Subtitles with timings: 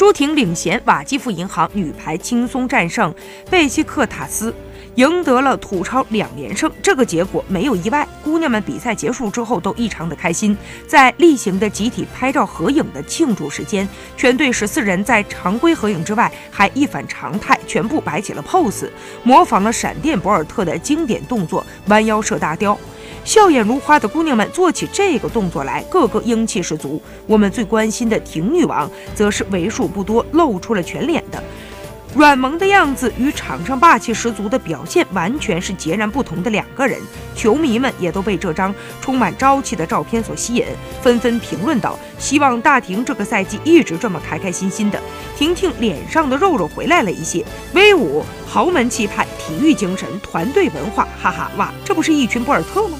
[0.00, 3.14] 朱婷领衔瓦基弗银行女排轻松战胜
[3.50, 4.54] 贝西克塔斯。
[4.96, 8.06] 赢得了土超两连胜，这个结果没有意外。
[8.22, 10.56] 姑娘们比赛结束之后都异常的开心，
[10.86, 18.88] 在例行的集体拍照合影的庆祝时间，全队十四人在常规合影之外还一反常态，全部摆起了 pose，
[19.22, 22.76] 模仿了闪电博尔特的经典动作弯腰射大雕。
[23.22, 27.00] 笑眼如花的姑娘们做起这个动作来，个个英气十足。
[27.26, 31.42] 我们最关心的婷女王，则是为数不多露出了全脸的。
[32.16, 36.98] 软萌的样子与场上霸气十足的表现完全是截然不同的两个人，
[37.36, 40.66] 球迷们也都被这张充满朝气的照片所吸引，
[41.00, 45.00] 纷纷评论道：“希望大婷这个赛季一直这么开开心心的。”
[45.38, 52.98] 婷婷脸上的肉肉回来了一些，威武、豪门气派、体育精神、团队文化，哈哈哇，这不是一群博尔特吗？